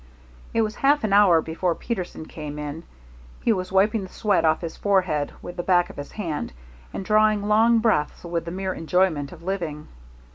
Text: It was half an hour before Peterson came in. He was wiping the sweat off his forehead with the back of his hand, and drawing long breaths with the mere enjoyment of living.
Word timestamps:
It 0.51 0.63
was 0.63 0.77
half 0.77 1.03
an 1.03 1.13
hour 1.13 1.43
before 1.43 1.75
Peterson 1.75 2.25
came 2.25 2.57
in. 2.57 2.81
He 3.43 3.53
was 3.53 3.71
wiping 3.71 4.01
the 4.01 4.09
sweat 4.09 4.43
off 4.45 4.61
his 4.61 4.75
forehead 4.75 5.31
with 5.43 5.57
the 5.57 5.61
back 5.61 5.91
of 5.91 5.97
his 5.97 6.13
hand, 6.13 6.53
and 6.91 7.05
drawing 7.05 7.43
long 7.47 7.77
breaths 7.77 8.23
with 8.23 8.45
the 8.45 8.49
mere 8.49 8.73
enjoyment 8.73 9.31
of 9.31 9.43
living. 9.43 9.89